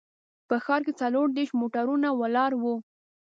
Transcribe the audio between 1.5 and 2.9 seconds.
موټرونه ولاړ وو.